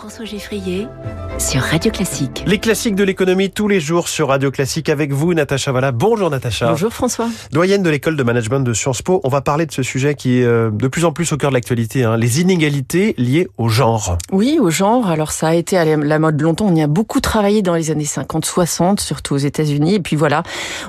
François 0.00 0.24
Geffrier 0.24 0.86
sur 1.38 1.60
Radio 1.60 1.92
Classique. 1.92 2.42
Les 2.46 2.56
classiques 2.56 2.94
de 2.94 3.04
l'économie 3.04 3.50
tous 3.50 3.68
les 3.68 3.80
jours 3.80 4.08
sur 4.08 4.28
Radio 4.28 4.50
Classique 4.50 4.88
avec 4.88 5.12
vous, 5.12 5.34
Natacha 5.34 5.72
Valla. 5.72 5.92
Bonjour 5.92 6.30
Natacha. 6.30 6.70
Bonjour 6.70 6.90
François. 6.90 7.28
Doyenne 7.52 7.82
de 7.82 7.90
l'école 7.90 8.16
de 8.16 8.22
management 8.22 8.60
de 8.60 8.72
Sciences 8.72 9.02
Po. 9.02 9.20
On 9.24 9.28
va 9.28 9.42
parler 9.42 9.66
de 9.66 9.72
ce 9.72 9.82
sujet 9.82 10.14
qui 10.14 10.38
est 10.38 10.44
euh, 10.44 10.70
de 10.70 10.88
plus 10.88 11.04
en 11.04 11.12
plus 11.12 11.30
au 11.34 11.36
cœur 11.36 11.50
de 11.50 11.54
l'actualité, 11.54 12.04
hein, 12.04 12.16
les 12.16 12.40
inégalités 12.40 13.14
liées 13.18 13.46
au 13.58 13.68
genre. 13.68 14.16
Oui, 14.32 14.58
au 14.58 14.70
genre. 14.70 15.06
Alors 15.06 15.32
ça 15.32 15.48
a 15.48 15.54
été 15.54 15.76
à 15.76 15.84
la 15.84 16.18
mode 16.18 16.40
longtemps. 16.40 16.68
On 16.68 16.74
y 16.74 16.82
a 16.82 16.86
beaucoup 16.86 17.20
travaillé 17.20 17.60
dans 17.60 17.74
les 17.74 17.90
années 17.90 18.04
50-60, 18.04 19.00
surtout 19.00 19.34
aux 19.34 19.38
États-Unis. 19.38 19.96
Et 19.96 20.00
puis 20.00 20.16
voilà, 20.16 20.44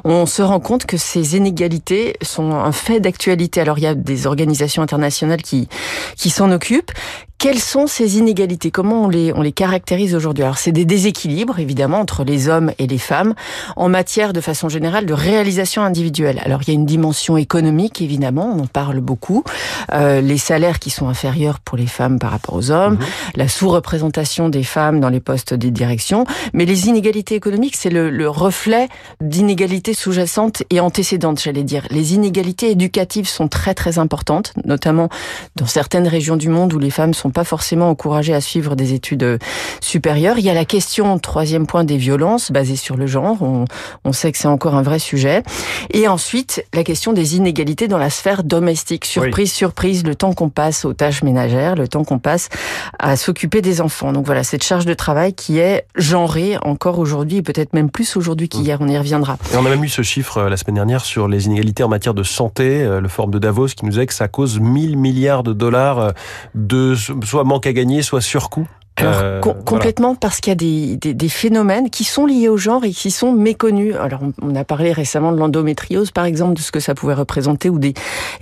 on 0.05 0.25
se 0.25 0.41
rend 0.41 0.61
compte 0.61 0.85
que 0.85 0.95
ces 0.95 1.35
inégalités 1.35 2.15
sont 2.21 2.53
un 2.53 2.71
fait 2.71 3.01
d'actualité. 3.01 3.59
Alors 3.59 3.77
il 3.77 3.83
y 3.83 3.87
a 3.87 3.93
des 3.93 4.25
organisations 4.25 4.81
internationales 4.81 5.41
qui, 5.41 5.67
qui 6.15 6.29
s'en 6.29 6.49
occupent, 6.49 6.93
quelles 7.41 7.59
sont 7.59 7.87
ces 7.87 8.19
inégalités? 8.19 8.69
Comment 8.69 9.05
on 9.05 9.09
les, 9.09 9.33
on 9.33 9.41
les 9.41 9.51
caractérise 9.51 10.13
aujourd'hui? 10.13 10.43
Alors, 10.43 10.59
c'est 10.59 10.71
des 10.71 10.85
déséquilibres, 10.85 11.57
évidemment, 11.57 11.99
entre 11.99 12.23
les 12.23 12.49
hommes 12.49 12.71
et 12.77 12.85
les 12.85 12.99
femmes 12.99 13.33
en 13.75 13.89
matière, 13.89 14.31
de 14.31 14.41
façon 14.41 14.69
générale, 14.69 15.07
de 15.07 15.13
réalisation 15.15 15.81
individuelle. 15.81 16.39
Alors, 16.45 16.59
il 16.61 16.67
y 16.67 16.71
a 16.71 16.75
une 16.75 16.85
dimension 16.85 17.37
économique, 17.37 17.99
évidemment, 17.99 18.53
on 18.55 18.61
en 18.61 18.67
parle 18.67 18.99
beaucoup. 18.99 19.43
Euh, 19.91 20.21
les 20.21 20.37
salaires 20.37 20.77
qui 20.77 20.91
sont 20.91 21.09
inférieurs 21.09 21.59
pour 21.59 21.79
les 21.79 21.87
femmes 21.87 22.19
par 22.19 22.29
rapport 22.29 22.53
aux 22.53 22.69
hommes, 22.69 22.93
mhm. 22.93 23.05
la 23.33 23.47
sous-représentation 23.47 24.49
des 24.49 24.63
femmes 24.63 24.99
dans 24.99 25.09
les 25.09 25.19
postes 25.19 25.55
des 25.55 25.71
directions. 25.71 26.25
Mais 26.53 26.65
les 26.65 26.89
inégalités 26.89 27.33
économiques, 27.33 27.75
c'est 27.75 27.89
le, 27.89 28.11
le 28.11 28.29
reflet 28.29 28.87
d'inégalités 29.19 29.95
sous-jacentes 29.95 30.61
et 30.69 30.79
antécédentes, 30.79 31.41
j'allais 31.41 31.63
dire. 31.63 31.87
Les 31.89 32.13
inégalités 32.13 32.69
éducatives 32.69 33.27
sont 33.27 33.47
très, 33.47 33.73
très 33.73 33.97
importantes, 33.97 34.53
notamment 34.63 35.09
dans 35.55 35.65
certaines 35.65 36.07
régions 36.07 36.37
du 36.37 36.47
monde 36.47 36.71
où 36.73 36.77
les 36.77 36.91
femmes 36.91 37.15
sont 37.15 37.30
pas 37.31 37.43
forcément 37.43 37.89
encouragés 37.89 38.33
à 38.33 38.41
suivre 38.41 38.75
des 38.75 38.93
études 38.93 39.23
euh, 39.23 39.37
supérieures. 39.81 40.37
Il 40.37 40.45
y 40.45 40.49
a 40.49 40.53
la 40.53 40.65
question, 40.65 41.17
troisième 41.19 41.67
point, 41.67 41.83
des 41.83 41.97
violences 41.97 42.51
basées 42.51 42.75
sur 42.75 42.97
le 42.97 43.07
genre. 43.07 43.41
On, 43.41 43.65
on 44.03 44.13
sait 44.13 44.31
que 44.31 44.37
c'est 44.37 44.47
encore 44.47 44.75
un 44.75 44.81
vrai 44.81 44.99
sujet. 44.99 45.43
Et 45.91 46.07
ensuite, 46.07 46.65
la 46.73 46.83
question 46.83 47.13
des 47.13 47.35
inégalités 47.35 47.87
dans 47.87 47.97
la 47.97 48.09
sphère 48.09 48.43
domestique. 48.43 49.05
Surprise, 49.05 49.51
surprise, 49.51 50.03
le 50.03 50.15
temps 50.15 50.33
qu'on 50.33 50.49
passe 50.49 50.85
aux 50.85 50.93
tâches 50.93 51.23
ménagères, 51.23 51.75
le 51.75 51.87
temps 51.87 52.03
qu'on 52.03 52.19
passe 52.19 52.49
à 52.99 53.15
s'occuper 53.15 53.61
des 53.61 53.81
enfants. 53.81 54.13
Donc 54.13 54.25
voilà, 54.25 54.43
cette 54.43 54.63
charge 54.63 54.85
de 54.85 54.93
travail 54.93 55.33
qui 55.33 55.59
est 55.59 55.85
genrée 55.95 56.57
encore 56.61 56.99
aujourd'hui, 56.99 57.37
et 57.37 57.41
peut-être 57.41 57.73
même 57.73 57.89
plus 57.89 58.17
aujourd'hui 58.17 58.49
qu'hier. 58.49 58.77
On 58.81 58.87
y 58.87 58.97
reviendra. 58.97 59.37
Et 59.53 59.57
on 59.57 59.65
a 59.65 59.69
même 59.69 59.83
eu 59.83 59.89
ce 59.89 60.01
chiffre 60.01 60.37
euh, 60.37 60.49
la 60.49 60.57
semaine 60.57 60.75
dernière 60.75 61.05
sur 61.05 61.27
les 61.27 61.45
inégalités 61.45 61.83
en 61.83 61.89
matière 61.89 62.13
de 62.13 62.23
santé, 62.23 62.83
euh, 62.83 63.01
le 63.01 63.07
forum 63.07 63.31
de 63.31 63.39
Davos 63.39 63.67
qui 63.67 63.85
nous 63.85 63.91
disait 63.91 64.07
que 64.07 64.13
ça 64.13 64.27
cause 64.27 64.59
1000 64.59 64.97
milliards 64.97 65.43
de 65.43 65.53
dollars 65.53 66.13
de 66.55 66.95
soit 67.25 67.43
manque 67.43 67.67
à 67.67 67.73
gagner, 67.73 68.01
soit 68.01 68.21
surcoût 68.21 68.67
alors, 68.97 69.19
euh, 69.23 69.39
complètement 69.39 70.15
parce 70.15 70.41
qu'il 70.41 70.51
y 70.51 70.53
a 70.53 70.55
des, 70.55 70.97
des, 70.97 71.13
des, 71.13 71.29
phénomènes 71.29 71.89
qui 71.89 72.03
sont 72.03 72.25
liés 72.25 72.49
au 72.49 72.57
genre 72.57 72.83
et 72.83 72.91
qui 72.91 73.09
sont 73.09 73.31
méconnus. 73.31 73.95
Alors, 73.95 74.19
on, 74.41 74.55
a 74.55 74.63
parlé 74.63 74.91
récemment 74.91 75.31
de 75.31 75.37
l'endométriose, 75.37 76.11
par 76.11 76.25
exemple, 76.25 76.55
de 76.55 76.59
ce 76.59 76.71
que 76.71 76.79
ça 76.79 76.93
pouvait 76.93 77.13
représenter, 77.13 77.69
ou 77.69 77.79
des, 77.79 77.93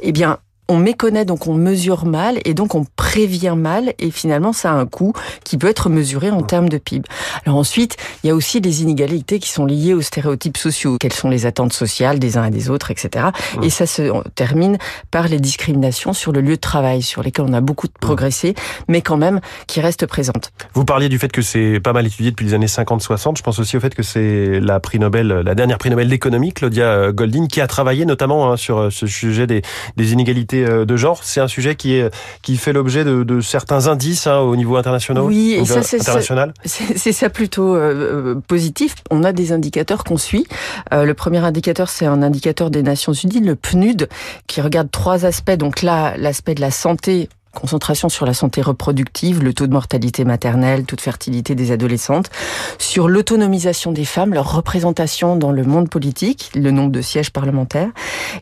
eh 0.02 0.12
bien, 0.12 0.40
on 0.70 0.78
méconnaît, 0.78 1.26
donc 1.26 1.48
on 1.48 1.56
mesure 1.56 2.06
mal, 2.06 2.40
et 2.46 2.54
donc 2.54 2.76
on 2.76 2.86
prévient 2.96 3.56
mal, 3.58 3.94
et 3.98 4.12
finalement 4.12 4.54
ça 4.54 4.72
a 4.72 4.76
un 4.76 4.86
coût 4.86 5.14
qui 5.44 5.58
peut 5.58 5.68
être 5.68 5.90
mesuré 5.90 6.30
en 6.30 6.44
termes 6.44 6.70
de 6.70 6.78
PIB. 6.78 7.08
Alors 7.46 7.58
ensuite, 7.58 7.98
il 8.24 8.28
y 8.28 8.30
a 8.30 8.36
aussi 8.36 8.62
des 8.62 8.84
inégalités 8.84 9.40
qui 9.40 9.50
sont 9.50 9.66
liées 9.66 9.94
aux 9.94 10.02
stéréotypes 10.02 10.58
sociaux. 10.58 10.98
Quelles 11.00 11.14
sont 11.14 11.30
les 11.30 11.48
attentes 11.48 11.74
sociales 11.74 12.20
des 12.20 12.38
uns 12.38 12.46
et 12.46 12.52
des 12.52 12.70
autres, 12.70 12.92
etc. 12.92 13.28
Et 13.64 13.70
ça 13.70 13.88
se 13.88 14.12
termine 14.36 14.78
par 15.10 15.28
les 15.28 15.40
discriminations 15.40 16.14
sur 16.14 16.32
le 16.32 16.42
lieu 16.42 16.56
de 16.56 16.62
travail, 16.62 17.02
sur 17.02 17.24
lesquelles 17.24 17.46
on 17.50 17.54
a 17.54 17.62
beaucoup 17.62 17.88
progressé, 18.00 18.54
mais 18.88 19.02
quand 19.02 19.18
même 19.18 19.40
qui 19.66 19.82
restent 19.82 20.06
présentes. 20.06 20.52
Vous 20.76 20.86
parliez 20.86 21.10
du 21.10 21.18
fait 21.18 21.32
que 21.32 21.42
c'est 21.42 21.80
pas 21.80 21.94
mal 21.94 22.06
étudié 22.06 22.30
depuis 22.30 22.46
les 22.46 22.54
années 22.54 22.68
50-60. 22.68 23.38
Je 23.38 23.42
pense 23.42 23.58
aussi 23.58 23.76
au 23.76 23.80
fait 23.80 23.96
que 23.96 24.04
c'est 24.04 24.60
la 24.60 24.80
prix 24.80 25.00
Nobel, 25.00 25.28
la 25.28 25.56
dernière 25.56 25.80
prix 25.80 25.90
Nobel 25.90 26.10
d'économie, 26.10 26.54
Claudia 26.54 27.12
Goldin, 27.12 27.48
qui 27.48 27.60
a 27.60 27.68
travaillé 27.68 28.06
notamment 28.06 28.52
hein, 28.52 28.58
sur 28.58 28.92
ce 28.92 29.08
sujet 29.08 29.48
des, 29.48 29.64
des 29.98 30.14
inégalités 30.14 30.59
euh, 30.64 30.86
de 30.86 30.96
genre. 30.96 31.24
C'est 31.24 31.40
un 31.40 31.48
sujet 31.48 31.76
qui, 31.76 31.96
est, 31.96 32.14
qui 32.42 32.58
fait 32.58 32.74
l'objet 32.74 33.04
de, 33.04 33.24
de, 33.24 33.42
certains 33.42 33.88
indices 33.88 34.28
hein, 34.28 34.40
au 34.40 34.56
niveau 34.56 34.78
international. 34.78 35.24
Oui, 35.24 35.58
et 35.60 35.66
ça, 35.66 35.82
c'est 35.84 37.12
ça 37.12 37.30
plutôt 37.30 37.76
euh, 37.76 38.36
positif. 38.48 38.96
On 39.12 39.24
a 39.24 39.32
des 39.32 39.52
indicateurs 39.52 40.04
qu'on 40.04 40.18
suit. 40.18 40.48
Euh, 40.94 41.04
le 41.06 41.14
premier 41.14 41.40
indicateur, 41.40 41.90
c'est 41.90 42.06
un 42.06 42.22
indicateur 42.22 42.70
des 42.70 42.84
Nations 42.84 43.14
Unies, 43.14 43.42
le 43.42 43.56
PNUD, 43.56 44.10
qui 44.48 44.62
regarde 44.62 44.90
trois 44.92 45.26
aspects. 45.26 45.52
Donc 45.52 45.82
là, 45.82 46.16
l'aspect 46.18 46.56
de 46.56 46.62
la 46.62 46.72
santé 46.72 47.30
concentration 47.60 48.10
sur 48.10 48.26
la 48.26 48.34
santé 48.34 48.62
reproductive, 48.62 49.44
le 49.44 49.54
taux 49.54 49.68
de 49.68 49.74
mortalité 49.74 50.24
maternelle, 50.26 50.86
taux 50.86 50.96
de 50.96 51.02
fertilité 51.02 51.56
des 51.56 51.72
adolescentes, 51.72 52.30
sur 52.78 53.08
l'autonomisation 53.08 53.92
des 53.92 54.06
femmes, 54.06 54.34
leur 54.34 54.54
représentation 54.54 55.36
dans 55.36 55.52
le 55.52 55.64
monde 55.64 55.90
politique, 55.90 56.52
le 56.56 56.72
nombre 56.72 56.92
de 56.92 57.02
sièges 57.02 57.32
parlementaires 57.32 57.90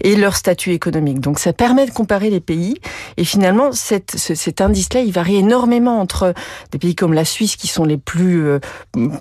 et 0.01 0.15
leur 0.15 0.35
statut 0.35 0.71
économique. 0.71 1.19
Donc 1.19 1.39
ça 1.39 1.53
permet 1.53 1.85
de 1.85 1.91
comparer 1.91 2.29
les 2.29 2.39
pays 2.39 2.75
et 3.17 3.23
finalement 3.23 3.71
cette, 3.71 4.17
cet 4.17 4.61
indice-là, 4.61 5.01
il 5.01 5.11
varie 5.11 5.37
énormément 5.37 5.99
entre 5.99 6.33
des 6.71 6.77
pays 6.77 6.95
comme 6.95 7.13
la 7.13 7.25
Suisse 7.25 7.55
qui 7.55 7.67
sont 7.67 7.85
les 7.85 7.97
plus 7.97 8.45
euh, 8.45 8.59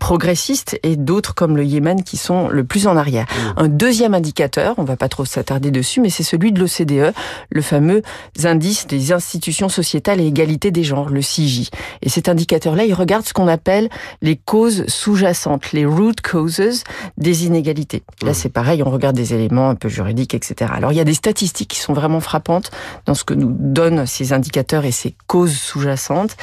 progressistes 0.01 0.79
et 0.83 0.97
d'autres 0.97 1.35
comme 1.35 1.57
le 1.57 1.65
Yémen 1.65 2.03
qui 2.03 2.17
sont 2.17 2.49
le 2.49 2.65
plus 2.65 2.87
en 2.87 2.97
arrière. 2.97 3.25
Mmh. 3.25 3.61
Un 3.61 3.69
deuxième 3.69 4.15
indicateur, 4.15 4.75
on 4.79 4.85
va 4.85 4.97
pas 4.97 5.09
trop 5.09 5.25
s'attarder 5.25 5.71
dessus, 5.71 6.01
mais 6.01 6.11
c'est 6.11 6.23
celui 6.23 6.53
de 6.53 6.61
l'OCDE, 6.61 7.15
le 7.51 7.63
fameux 7.63 8.03
indice 8.45 8.87
des 8.87 9.13
institutions 9.13 9.69
sociétale 9.87 10.21
et 10.21 10.27
égalité 10.27 10.71
des 10.73 10.83
genres, 10.83 11.11
le 11.11 11.23
CIJ. 11.23 11.71
Et 12.03 12.09
cet 12.09 12.29
indicateur-là, 12.29 12.85
il 12.85 12.93
regarde 12.93 13.25
ce 13.25 13.33
qu'on 13.33 13.47
appelle 13.47 13.89
les 14.21 14.37
causes 14.37 14.85
sous-jacentes, 14.89 15.73
les 15.73 15.87
root 15.87 16.15
causes 16.23 16.83
des 17.17 17.47
inégalités. 17.47 18.03
Là, 18.23 18.33
mmh. 18.33 18.35
c'est 18.35 18.49
pareil, 18.49 18.83
on 18.83 18.91
regarde 18.91 19.17
des 19.17 19.33
éléments 19.33 19.71
un 19.71 19.77
peu 19.77 19.89
juridiques, 19.89 20.35
etc. 20.35 20.71
Alors, 20.75 20.93
il 20.93 20.97
y 20.97 21.01
a 21.01 21.05
des 21.05 21.15
statistiques 21.15 21.71
qui 21.71 21.79
sont 21.79 21.93
vraiment 21.93 22.21
frappantes 22.21 22.71
dans 23.07 23.15
ce 23.15 23.25
que 23.25 23.35
nous 23.35 23.55
donnent 23.57 24.07
ces 24.07 24.33
indicateurs 24.33 24.85
et 24.85 24.93
ces 24.93 25.15
causes 25.27 25.57
sous-jacentes. 25.57 26.37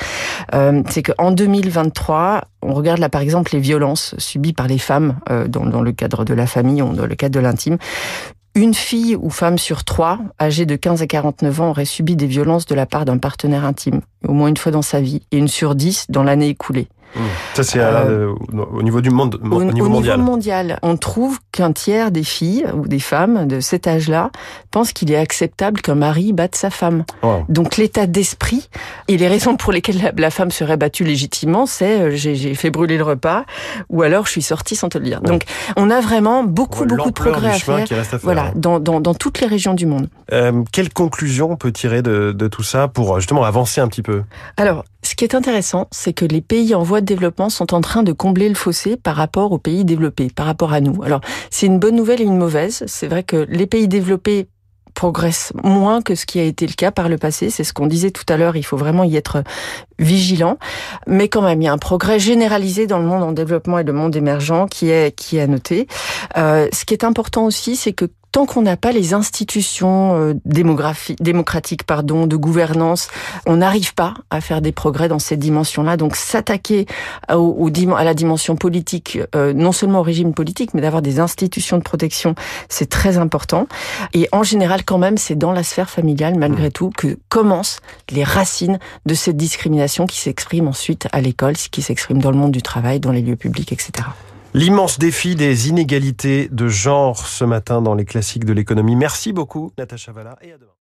Euh, 0.53 0.81
c'est 0.89 1.03
qu'en 1.03 1.31
2023, 1.31 2.45
on 2.61 2.73
regarde 2.73 2.99
là, 2.99 3.09
par 3.09 3.21
exemple, 3.21 3.51
les 3.53 3.59
violences 3.59 4.15
subies 4.17 4.53
par 4.53 4.67
les 4.67 4.77
femmes 4.77 5.19
euh, 5.29 5.47
dans, 5.47 5.65
dans 5.65 5.81
le 5.81 5.91
cadre 5.91 6.23
de 6.23 6.33
la 6.33 6.47
famille, 6.47 6.81
dans 6.81 7.05
le 7.05 7.15
cadre 7.15 7.35
de 7.35 7.39
l'intime 7.39 7.77
une 8.55 8.73
fille 8.75 9.15
ou 9.15 9.29
femme 9.29 9.57
sur 9.57 9.83
trois, 9.83 10.19
âgée 10.39 10.65
de 10.65 10.75
15 10.75 11.01
à 11.01 11.07
49 11.07 11.61
ans, 11.61 11.69
aurait 11.71 11.85
subi 11.85 12.15
des 12.15 12.27
violences 12.27 12.67
de 12.67 12.75
la 12.75 12.85
part 12.85 13.05
d'un 13.05 13.17
partenaire 13.17 13.65
intime, 13.65 14.01
au 14.27 14.33
moins 14.33 14.47
une 14.47 14.57
fois 14.57 14.71
dans 14.71 14.83
sa 14.83 15.01
vie, 15.01 15.23
et 15.31 15.37
une 15.37 15.47
sur 15.47 15.73
dix 15.73 16.05
dans 16.09 16.23
l'année 16.23 16.49
écoulée. 16.49 16.87
Ça, 17.53 17.63
c'est 17.63 17.79
euh, 17.79 18.33
au 18.53 18.81
niveau 18.81 19.01
du 19.01 19.11
monde, 19.11 19.39
au, 19.43 19.63
niveau, 19.63 19.89
mondial. 20.17 20.79
On 20.81 20.97
trouve 20.97 21.39
qu'un 21.51 21.71
tiers 21.71 22.11
des 22.11 22.23
filles 22.23 22.65
ou 22.73 22.87
des 22.87 22.99
femmes 22.99 23.47
de 23.47 23.59
cet 23.59 23.87
âge-là 23.87 24.31
pensent 24.71 24.93
qu'il 24.93 25.11
est 25.11 25.17
acceptable 25.17 25.81
qu'un 25.81 25.95
mari 25.95 26.33
batte 26.33 26.55
sa 26.55 26.69
femme. 26.69 27.03
Donc 27.49 27.77
l'état 27.77 28.07
d'esprit 28.07 28.69
et 29.07 29.17
les 29.17 29.27
raisons 29.27 29.55
pour 29.55 29.71
lesquelles 29.71 30.13
la, 30.17 30.31
femme 30.31 30.51
serait 30.51 30.77
battue 30.77 31.03
légitimement, 31.03 31.65
c'est 31.65 32.01
euh, 32.01 32.11
j'ai 32.15 32.55
fait 32.55 32.71
brûler 32.71 32.97
le 32.97 33.03
repas 33.03 33.45
ou 33.89 34.01
alors 34.01 34.25
je 34.25 34.31
suis 34.31 34.41
sortie 34.41 34.75
sans 34.75 34.89
te 34.89 34.97
le 34.97 35.05
dire. 35.05 35.21
Donc 35.21 35.43
on 35.75 35.89
a 35.91 36.01
vraiment 36.01 36.43
beaucoup 36.43 36.85
beaucoup 36.85 37.09
de 37.09 37.13
progrès 37.13 37.49
à 37.49 37.59
faire. 37.59 37.85
voilà, 38.23 38.51
dans, 38.55 38.79
dans, 38.79 38.99
dans, 38.99 39.13
toutes 39.13 39.39
les 39.41 39.47
régions 39.47 39.73
du 39.73 39.85
monde. 39.85 40.09
Euh, 40.31 40.63
quelle 40.71 40.91
conclusion 40.91 41.51
on 41.51 41.55
peut 41.55 41.71
tirer 41.71 42.01
de, 42.01 42.31
de 42.31 42.47
tout 42.47 42.63
ça 42.63 42.87
pour 42.87 43.19
justement 43.19 43.43
avancer 43.43 43.81
un 43.81 43.87
petit 43.87 44.01
peu? 44.01 44.23
Alors 44.57 44.83
ce 45.03 45.15
qui 45.15 45.23
est 45.23 45.35
intéressant, 45.35 45.87
c'est 45.91 46.13
que 46.13 46.25
les 46.25 46.41
pays 46.41 46.73
en 46.75 46.83
voie 46.83 47.01
de 47.01 47.05
développement 47.05 47.49
sont 47.49 47.73
en 47.73 47.81
train 47.81 48.03
de 48.03 48.13
combler 48.13 48.49
le 48.49 48.55
fossé 48.55 48.95
par 48.95 49.15
rapport 49.15 49.51
aux 49.51 49.57
pays 49.57 49.85
développés, 49.85 50.29
par 50.33 50.45
rapport 50.45 50.73
à 50.73 50.81
nous. 50.81 51.03
Alors, 51.03 51.21
c'est 51.49 51.65
une 51.65 51.79
bonne 51.79 51.95
nouvelle 51.95 52.21
et 52.21 52.25
une 52.25 52.37
mauvaise. 52.37 52.83
C'est 52.87 53.07
vrai 53.07 53.23
que 53.23 53.45
les 53.49 53.67
pays 53.67 53.87
développés 53.87 54.47
progressent 54.93 55.53
moins 55.63 56.01
que 56.01 56.15
ce 56.15 56.25
qui 56.25 56.39
a 56.39 56.43
été 56.43 56.67
le 56.67 56.73
cas 56.73 56.91
par 56.91 57.09
le 57.09 57.17
passé. 57.17 57.49
C'est 57.49 57.63
ce 57.63 57.73
qu'on 57.73 57.87
disait 57.87 58.11
tout 58.11 58.25
à 58.29 58.37
l'heure, 58.37 58.55
il 58.55 58.63
faut 58.63 58.77
vraiment 58.77 59.03
y 59.03 59.15
être 59.15 59.43
vigilant. 59.99 60.57
Mais 61.07 61.27
quand 61.27 61.41
même, 61.41 61.61
il 61.61 61.65
y 61.65 61.67
a 61.67 61.73
un 61.73 61.77
progrès 61.77 62.19
généralisé 62.19 62.87
dans 62.87 62.99
le 62.99 63.05
monde 63.05 63.23
en 63.23 63.31
développement 63.31 63.79
et 63.79 63.83
le 63.83 63.93
monde 63.93 64.15
émergent 64.15 64.67
qui 64.69 64.89
est, 64.89 65.15
qui 65.15 65.37
est 65.37 65.41
à 65.41 65.47
noter. 65.47 65.87
Euh, 66.37 66.67
ce 66.71 66.85
qui 66.85 66.93
est 66.93 67.03
important 67.03 67.45
aussi, 67.45 67.75
c'est 67.75 67.93
que 67.93 68.05
tant 68.33 68.47
qu'on 68.47 68.63
n'a 68.63 68.75
pas 68.75 68.91
les 68.91 69.13
institutions 69.13 70.19
euh, 70.19 70.33
démocratiques 70.43 71.83
pardon, 71.83 72.25
de 72.25 72.35
gouvernance, 72.35 73.07
on 73.45 73.57
n'arrive 73.57 73.93
pas 73.93 74.15
à 74.31 74.41
faire 74.41 74.59
des 74.59 74.71
progrès 74.71 75.07
dans 75.07 75.19
cette 75.19 75.39
dimension-là. 75.39 75.97
Donc 75.97 76.15
s'attaquer 76.15 76.87
au, 77.31 77.69
à 77.95 78.03
la 78.03 78.13
dimension 78.13 78.55
politique, 78.55 79.19
euh, 79.35 79.53
non 79.53 79.71
seulement 79.71 79.99
au 79.99 80.03
régime 80.03 80.33
politique, 80.33 80.73
mais 80.73 80.81
d'avoir 80.81 81.03
des 81.03 81.19
institutions 81.19 81.77
de 81.77 81.83
protection, 81.83 82.33
c'est 82.69 82.89
très 82.89 83.17
important. 83.19 83.67
Et 84.13 84.27
en 84.31 84.41
général, 84.41 84.83
quand 84.83 84.97
même, 84.97 85.17
c'est 85.17 85.35
dans 85.35 85.51
la 85.51 85.63
sphère 85.63 85.89
familiale, 85.89 86.35
malgré 86.35 86.69
mmh. 86.69 86.71
tout, 86.71 86.89
que 86.89 87.19
commencent 87.29 87.81
les 88.09 88.23
racines 88.23 88.79
de 89.05 89.13
cette 89.13 89.37
discrimination 89.37 90.07
qui 90.07 90.19
s'exprime 90.19 90.67
ensuite 90.67 91.07
à 91.11 91.21
l'école, 91.21 91.53
qui 91.53 91.83
s'exprime 91.83 92.19
dans 92.19 92.31
le 92.31 92.37
monde 92.37 92.51
du 92.51 92.63
travail, 92.63 92.99
dans 92.99 93.11
les 93.11 93.21
lieux 93.21 93.35
publics, 93.35 93.71
etc. 93.71 94.07
L'immense 94.55 94.99
défi 94.99 95.35
des 95.35 95.69
inégalités 95.69 96.47
de 96.51 96.67
genre 96.67 97.25
ce 97.25 97.43
matin 97.43 97.81
dans 97.81 97.95
les 97.95 98.05
classiques 98.05 98.45
de 98.45 98.53
l'économie. 98.53 98.95
Merci 98.95 99.33
beaucoup, 99.33 99.71
Natacha 99.79 100.11
Valla, 100.11 100.37
et 100.41 100.51
à 100.53 100.57
demain. 100.59 100.72